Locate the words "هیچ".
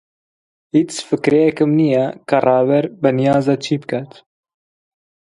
0.75-0.91